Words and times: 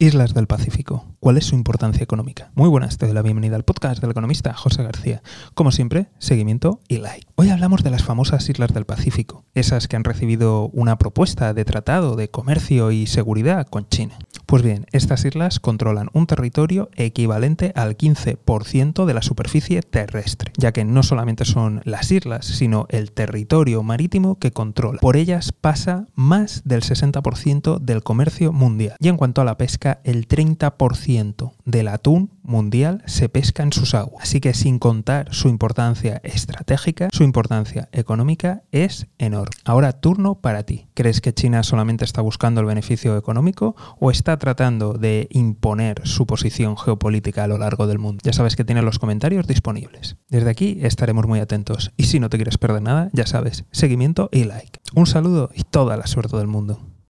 Islas 0.00 0.32
del 0.32 0.46
Pacífico. 0.46 1.04
¿Cuál 1.18 1.38
es 1.38 1.46
su 1.46 1.56
importancia 1.56 2.04
económica? 2.04 2.52
Muy 2.54 2.68
buenas, 2.68 2.98
te 2.98 3.06
doy 3.06 3.16
la 3.16 3.22
bienvenida 3.22 3.56
al 3.56 3.64
podcast 3.64 4.00
del 4.00 4.12
economista 4.12 4.54
José 4.54 4.84
García. 4.84 5.22
Como 5.54 5.72
siempre, 5.72 6.06
seguimiento 6.18 6.78
y 6.86 6.98
like. 6.98 7.26
Hoy 7.34 7.50
hablamos 7.50 7.82
de 7.82 7.90
las 7.90 8.04
famosas 8.04 8.48
Islas 8.48 8.72
del 8.72 8.84
Pacífico, 8.84 9.44
esas 9.54 9.88
que 9.88 9.96
han 9.96 10.04
recibido 10.04 10.68
una 10.68 10.98
propuesta 10.98 11.52
de 11.52 11.64
tratado 11.64 12.14
de 12.14 12.30
comercio 12.30 12.92
y 12.92 13.08
seguridad 13.08 13.66
con 13.66 13.88
China. 13.88 14.16
Pues 14.48 14.62
bien, 14.62 14.86
estas 14.92 15.26
islas 15.26 15.60
controlan 15.60 16.08
un 16.14 16.26
territorio 16.26 16.88
equivalente 16.96 17.70
al 17.76 17.98
15% 17.98 19.04
de 19.04 19.12
la 19.12 19.20
superficie 19.20 19.82
terrestre, 19.82 20.52
ya 20.56 20.72
que 20.72 20.86
no 20.86 21.02
solamente 21.02 21.44
son 21.44 21.82
las 21.84 22.10
islas, 22.10 22.46
sino 22.46 22.86
el 22.88 23.12
territorio 23.12 23.82
marítimo 23.82 24.38
que 24.38 24.50
controla. 24.50 25.00
Por 25.00 25.18
ellas 25.18 25.52
pasa 25.52 26.06
más 26.14 26.62
del 26.64 26.80
60% 26.80 27.78
del 27.78 28.02
comercio 28.02 28.50
mundial. 28.54 28.96
Y 29.00 29.08
en 29.08 29.18
cuanto 29.18 29.42
a 29.42 29.44
la 29.44 29.58
pesca, 29.58 30.00
el 30.04 30.26
30% 30.26 31.52
del 31.66 31.88
atún 31.88 32.30
mundial 32.48 33.02
se 33.06 33.28
pesca 33.28 33.62
en 33.62 33.72
sus 33.72 33.94
aguas. 33.94 34.24
Así 34.24 34.40
que 34.40 34.54
sin 34.54 34.78
contar 34.78 35.28
su 35.32 35.48
importancia 35.48 36.20
estratégica, 36.24 37.08
su 37.12 37.22
importancia 37.22 37.88
económica 37.92 38.62
es 38.72 39.06
enorme. 39.18 39.54
Ahora 39.64 39.92
turno 39.92 40.40
para 40.40 40.64
ti. 40.64 40.88
¿Crees 40.94 41.20
que 41.20 41.32
China 41.32 41.62
solamente 41.62 42.04
está 42.04 42.22
buscando 42.22 42.60
el 42.60 42.66
beneficio 42.66 43.16
económico 43.16 43.76
o 44.00 44.10
está 44.10 44.38
tratando 44.38 44.94
de 44.94 45.28
imponer 45.30 46.00
su 46.04 46.26
posición 46.26 46.76
geopolítica 46.76 47.44
a 47.44 47.48
lo 47.48 47.58
largo 47.58 47.86
del 47.86 47.98
mundo? 47.98 48.20
Ya 48.24 48.32
sabes 48.32 48.56
que 48.56 48.64
tienes 48.64 48.84
los 48.84 48.98
comentarios 48.98 49.46
disponibles. 49.46 50.16
Desde 50.28 50.50
aquí 50.50 50.78
estaremos 50.82 51.26
muy 51.26 51.40
atentos. 51.40 51.92
Y 51.96 52.04
si 52.04 52.18
no 52.18 52.30
te 52.30 52.38
quieres 52.38 52.58
perder 52.58 52.82
nada, 52.82 53.10
ya 53.12 53.26
sabes, 53.26 53.64
seguimiento 53.70 54.28
y 54.32 54.44
like. 54.44 54.80
Un 54.94 55.06
saludo 55.06 55.50
y 55.54 55.62
toda 55.62 55.96
la 55.96 56.06
suerte 56.06 56.36
del 56.36 56.46
mundo. 56.48 56.80